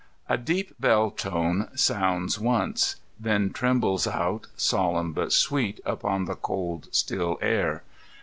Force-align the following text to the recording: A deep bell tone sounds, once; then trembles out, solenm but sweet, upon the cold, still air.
A 0.27 0.35
deep 0.35 0.73
bell 0.79 1.11
tone 1.11 1.67
sounds, 1.77 2.39
once; 2.39 2.95
then 3.19 3.51
trembles 3.51 4.07
out, 4.07 4.47
solenm 4.57 5.13
but 5.13 5.31
sweet, 5.31 5.79
upon 5.85 6.25
the 6.25 6.33
cold, 6.33 6.87
still 6.91 7.37
air. 7.39 7.83